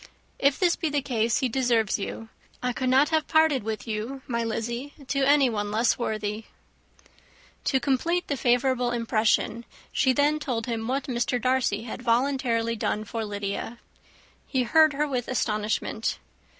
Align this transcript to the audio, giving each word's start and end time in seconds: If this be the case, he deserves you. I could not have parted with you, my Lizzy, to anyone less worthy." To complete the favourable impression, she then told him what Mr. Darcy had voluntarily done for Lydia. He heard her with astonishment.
If 0.39 0.57
this 0.57 0.75
be 0.75 0.89
the 0.89 1.03
case, 1.03 1.41
he 1.41 1.47
deserves 1.47 1.99
you. 1.99 2.29
I 2.63 2.73
could 2.73 2.89
not 2.89 3.09
have 3.09 3.27
parted 3.27 3.61
with 3.61 3.87
you, 3.87 4.23
my 4.25 4.43
Lizzy, 4.43 4.95
to 5.09 5.19
anyone 5.21 5.69
less 5.69 5.95
worthy." 5.99 6.45
To 7.65 7.79
complete 7.79 8.27
the 8.27 8.35
favourable 8.35 8.89
impression, 8.89 9.63
she 9.91 10.11
then 10.11 10.39
told 10.39 10.65
him 10.65 10.87
what 10.87 11.03
Mr. 11.03 11.39
Darcy 11.39 11.83
had 11.83 12.01
voluntarily 12.01 12.75
done 12.75 13.03
for 13.05 13.23
Lydia. 13.23 13.77
He 14.47 14.63
heard 14.63 14.93
her 14.93 15.07
with 15.07 15.27
astonishment. 15.27 16.17